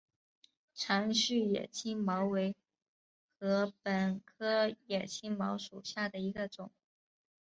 [0.73, 2.55] 长序野青茅为
[3.39, 6.71] 禾本科野青茅属下的一个种。